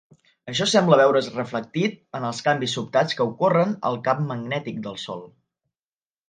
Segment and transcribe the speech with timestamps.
[0.51, 5.23] Això sembla veure's reflectit en els canvis sobtats que ocorren al camp magnètic del Sol.